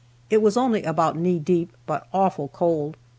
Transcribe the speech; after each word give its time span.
It 0.31 0.41
was 0.41 0.57
only 0.57 0.81
about 0.81 1.15
knee 1.15 1.37
deep, 1.37 1.73
but 1.85 2.07
awful 2.11 2.47
cold. 2.47 2.97